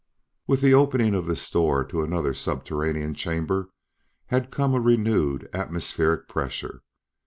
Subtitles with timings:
[0.47, 3.69] With the opening of this door to another subterranean chamber
[4.29, 6.81] had come a renewed atmospheric pressure.